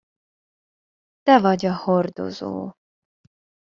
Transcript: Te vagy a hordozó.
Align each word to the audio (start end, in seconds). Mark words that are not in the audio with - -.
Te 1.25 1.39
vagy 1.39 1.65
a 1.65 1.77
hordozó. 1.85 2.53